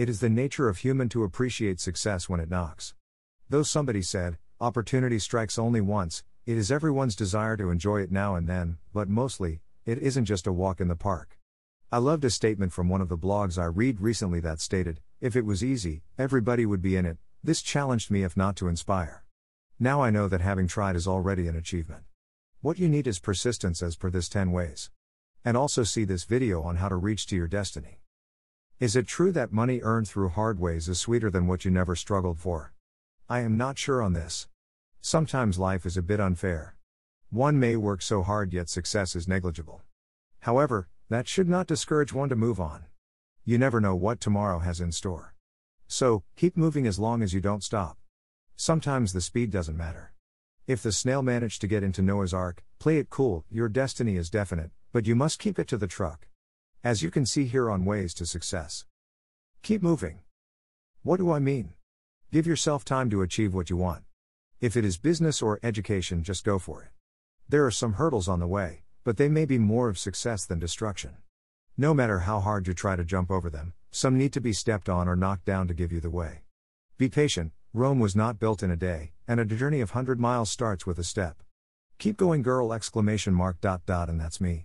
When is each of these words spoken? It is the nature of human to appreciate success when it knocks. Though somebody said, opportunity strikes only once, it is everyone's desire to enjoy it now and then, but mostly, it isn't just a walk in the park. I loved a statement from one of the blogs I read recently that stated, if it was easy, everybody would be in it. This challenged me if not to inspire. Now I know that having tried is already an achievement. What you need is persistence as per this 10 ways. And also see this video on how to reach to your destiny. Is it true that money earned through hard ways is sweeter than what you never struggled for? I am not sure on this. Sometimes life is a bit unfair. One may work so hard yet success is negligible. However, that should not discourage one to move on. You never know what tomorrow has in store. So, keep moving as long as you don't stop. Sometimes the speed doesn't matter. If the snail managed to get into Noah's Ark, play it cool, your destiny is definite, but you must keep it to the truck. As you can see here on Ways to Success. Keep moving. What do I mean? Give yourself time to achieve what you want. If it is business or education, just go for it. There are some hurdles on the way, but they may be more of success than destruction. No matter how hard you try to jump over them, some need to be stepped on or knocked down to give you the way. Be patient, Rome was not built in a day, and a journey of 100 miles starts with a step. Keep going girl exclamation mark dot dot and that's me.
It 0.00 0.08
is 0.08 0.20
the 0.20 0.30
nature 0.30 0.66
of 0.66 0.78
human 0.78 1.10
to 1.10 1.24
appreciate 1.24 1.78
success 1.78 2.26
when 2.26 2.40
it 2.40 2.48
knocks. 2.48 2.94
Though 3.50 3.62
somebody 3.62 4.00
said, 4.00 4.38
opportunity 4.58 5.18
strikes 5.18 5.58
only 5.58 5.82
once, 5.82 6.24
it 6.46 6.56
is 6.56 6.72
everyone's 6.72 7.14
desire 7.14 7.54
to 7.58 7.68
enjoy 7.68 8.00
it 8.00 8.10
now 8.10 8.34
and 8.34 8.48
then, 8.48 8.78
but 8.94 9.10
mostly, 9.10 9.60
it 9.84 9.98
isn't 9.98 10.24
just 10.24 10.46
a 10.46 10.54
walk 10.54 10.80
in 10.80 10.88
the 10.88 10.96
park. 10.96 11.36
I 11.92 11.98
loved 11.98 12.24
a 12.24 12.30
statement 12.30 12.72
from 12.72 12.88
one 12.88 13.02
of 13.02 13.10
the 13.10 13.18
blogs 13.18 13.58
I 13.58 13.66
read 13.66 14.00
recently 14.00 14.40
that 14.40 14.62
stated, 14.62 15.00
if 15.20 15.36
it 15.36 15.44
was 15.44 15.62
easy, 15.62 16.00
everybody 16.16 16.64
would 16.64 16.80
be 16.80 16.96
in 16.96 17.04
it. 17.04 17.18
This 17.44 17.60
challenged 17.60 18.10
me 18.10 18.22
if 18.22 18.38
not 18.38 18.56
to 18.56 18.68
inspire. 18.68 19.24
Now 19.78 20.00
I 20.00 20.08
know 20.08 20.28
that 20.28 20.40
having 20.40 20.66
tried 20.66 20.96
is 20.96 21.06
already 21.06 21.46
an 21.46 21.56
achievement. 21.56 22.04
What 22.62 22.78
you 22.78 22.88
need 22.88 23.06
is 23.06 23.18
persistence 23.18 23.82
as 23.82 23.96
per 23.96 24.08
this 24.08 24.30
10 24.30 24.50
ways. 24.50 24.90
And 25.44 25.58
also 25.58 25.84
see 25.84 26.04
this 26.04 26.24
video 26.24 26.62
on 26.62 26.76
how 26.76 26.88
to 26.88 26.96
reach 26.96 27.26
to 27.26 27.36
your 27.36 27.48
destiny. 27.48 27.99
Is 28.80 28.96
it 28.96 29.06
true 29.06 29.30
that 29.32 29.52
money 29.52 29.82
earned 29.82 30.08
through 30.08 30.30
hard 30.30 30.58
ways 30.58 30.88
is 30.88 30.98
sweeter 30.98 31.28
than 31.28 31.46
what 31.46 31.66
you 31.66 31.70
never 31.70 31.94
struggled 31.94 32.38
for? 32.38 32.72
I 33.28 33.40
am 33.40 33.58
not 33.58 33.76
sure 33.76 34.00
on 34.00 34.14
this. 34.14 34.48
Sometimes 35.02 35.58
life 35.58 35.84
is 35.84 35.98
a 35.98 36.02
bit 36.02 36.18
unfair. 36.18 36.76
One 37.28 37.60
may 37.60 37.76
work 37.76 38.00
so 38.00 38.22
hard 38.22 38.54
yet 38.54 38.70
success 38.70 39.14
is 39.14 39.28
negligible. 39.28 39.82
However, 40.38 40.88
that 41.10 41.28
should 41.28 41.46
not 41.46 41.66
discourage 41.66 42.14
one 42.14 42.30
to 42.30 42.36
move 42.36 42.58
on. 42.58 42.84
You 43.44 43.58
never 43.58 43.82
know 43.82 43.94
what 43.94 44.18
tomorrow 44.18 44.60
has 44.60 44.80
in 44.80 44.92
store. 44.92 45.34
So, 45.86 46.22
keep 46.34 46.56
moving 46.56 46.86
as 46.86 46.98
long 46.98 47.22
as 47.22 47.34
you 47.34 47.42
don't 47.42 47.62
stop. 47.62 47.98
Sometimes 48.56 49.12
the 49.12 49.20
speed 49.20 49.50
doesn't 49.50 49.76
matter. 49.76 50.14
If 50.66 50.82
the 50.82 50.90
snail 50.90 51.20
managed 51.20 51.60
to 51.60 51.66
get 51.66 51.82
into 51.82 52.00
Noah's 52.00 52.32
Ark, 52.32 52.64
play 52.78 52.96
it 52.96 53.10
cool, 53.10 53.44
your 53.50 53.68
destiny 53.68 54.16
is 54.16 54.30
definite, 54.30 54.70
but 54.90 55.06
you 55.06 55.14
must 55.14 55.38
keep 55.38 55.58
it 55.58 55.68
to 55.68 55.76
the 55.76 55.86
truck. 55.86 56.29
As 56.82 57.02
you 57.02 57.10
can 57.10 57.26
see 57.26 57.44
here 57.44 57.70
on 57.70 57.84
Ways 57.84 58.14
to 58.14 58.24
Success. 58.24 58.86
Keep 59.62 59.82
moving. 59.82 60.20
What 61.02 61.18
do 61.18 61.30
I 61.30 61.38
mean? 61.38 61.74
Give 62.32 62.46
yourself 62.46 62.86
time 62.86 63.10
to 63.10 63.20
achieve 63.20 63.52
what 63.52 63.68
you 63.68 63.76
want. 63.76 64.04
If 64.62 64.78
it 64.78 64.84
is 64.86 64.96
business 64.96 65.42
or 65.42 65.60
education, 65.62 66.22
just 66.22 66.42
go 66.42 66.58
for 66.58 66.82
it. 66.84 66.88
There 67.46 67.66
are 67.66 67.70
some 67.70 67.94
hurdles 67.94 68.28
on 68.28 68.40
the 68.40 68.46
way, 68.46 68.84
but 69.04 69.18
they 69.18 69.28
may 69.28 69.44
be 69.44 69.58
more 69.58 69.90
of 69.90 69.98
success 69.98 70.46
than 70.46 70.58
destruction. 70.58 71.18
No 71.76 71.92
matter 71.92 72.20
how 72.20 72.40
hard 72.40 72.66
you 72.66 72.72
try 72.72 72.96
to 72.96 73.04
jump 73.04 73.30
over 73.30 73.50
them, 73.50 73.74
some 73.90 74.16
need 74.16 74.32
to 74.32 74.40
be 74.40 74.54
stepped 74.54 74.88
on 74.88 75.06
or 75.06 75.16
knocked 75.16 75.44
down 75.44 75.68
to 75.68 75.74
give 75.74 75.92
you 75.92 76.00
the 76.00 76.08
way. 76.08 76.44
Be 76.96 77.10
patient, 77.10 77.52
Rome 77.74 78.00
was 78.00 78.16
not 78.16 78.38
built 78.38 78.62
in 78.62 78.70
a 78.70 78.76
day, 78.76 79.12
and 79.28 79.38
a 79.38 79.44
journey 79.44 79.82
of 79.82 79.90
100 79.90 80.18
miles 80.18 80.48
starts 80.50 80.86
with 80.86 80.98
a 80.98 81.04
step. 81.04 81.42
Keep 81.98 82.16
going 82.16 82.40
girl 82.40 82.72
exclamation 82.72 83.34
mark 83.34 83.60
dot 83.60 83.84
dot 83.84 84.08
and 84.08 84.18
that's 84.18 84.40
me. 84.40 84.64